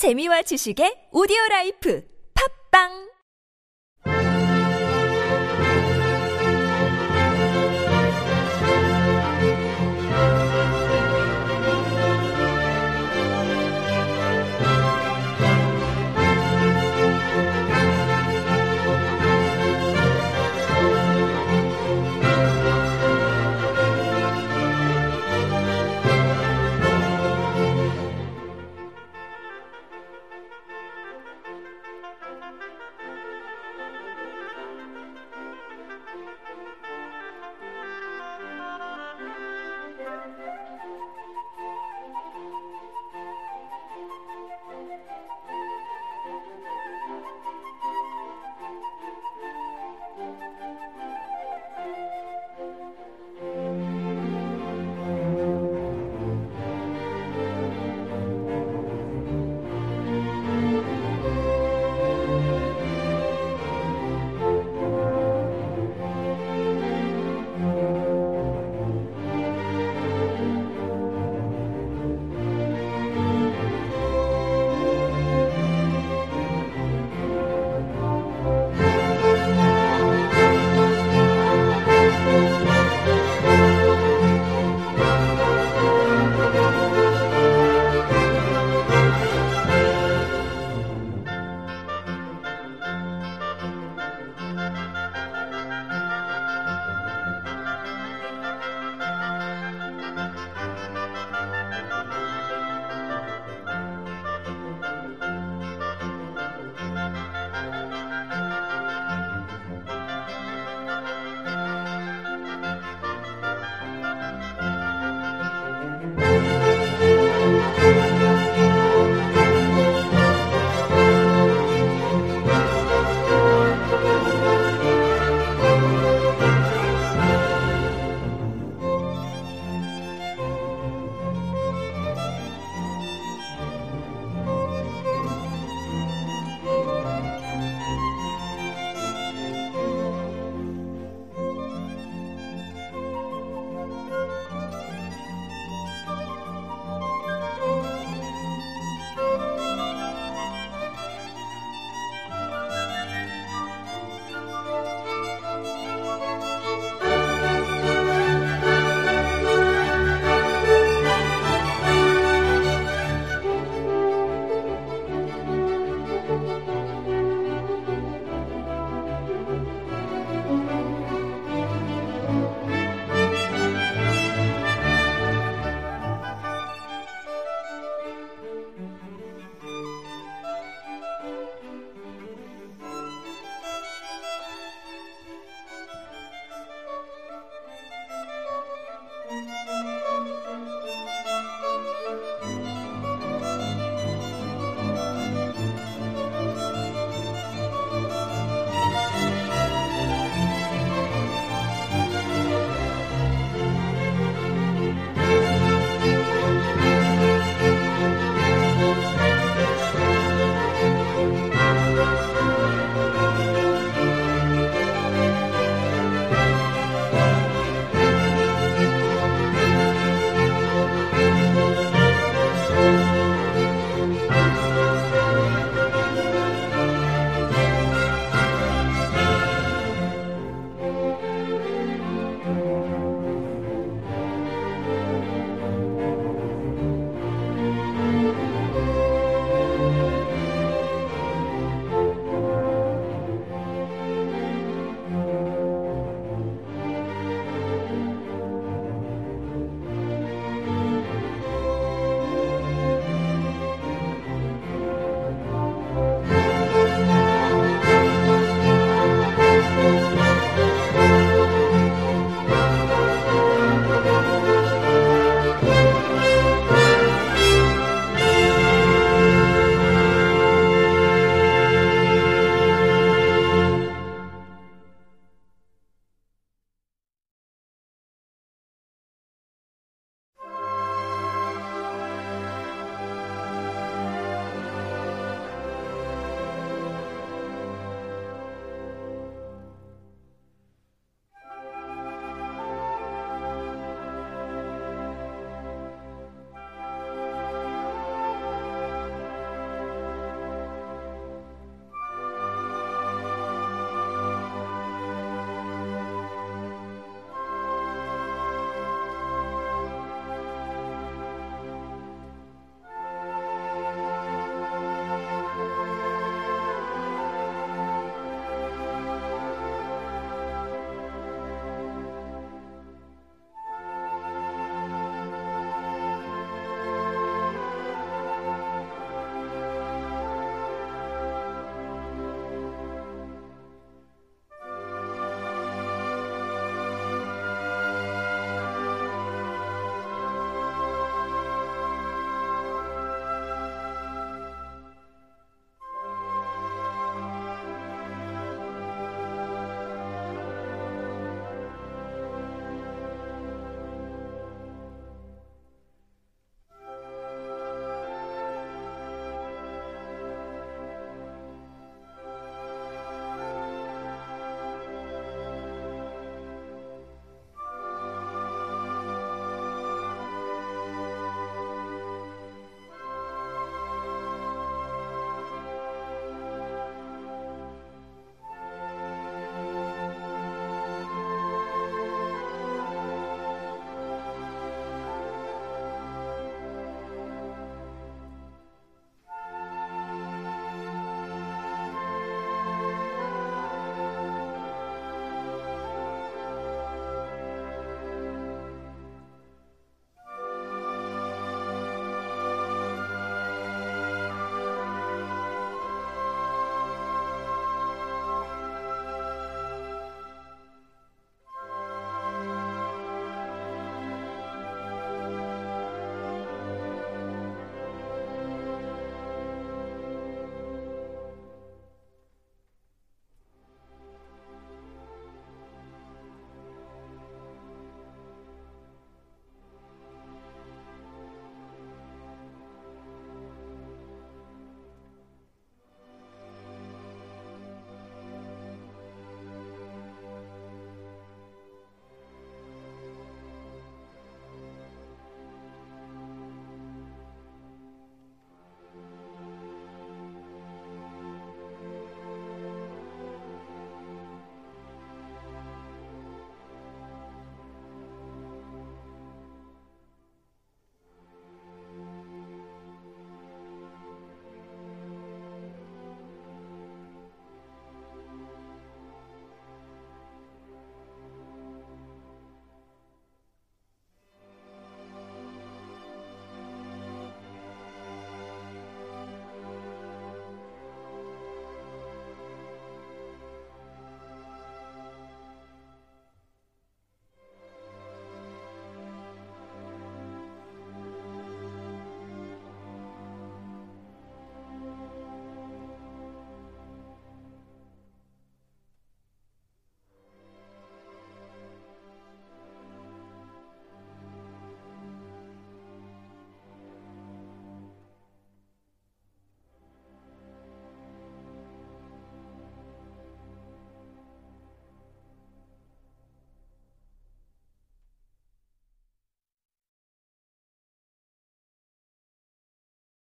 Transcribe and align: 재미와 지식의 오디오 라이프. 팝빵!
재미와 0.00 0.40
지식의 0.48 1.12
오디오 1.12 1.36
라이프. 1.50 2.00
팝빵! 2.32 3.09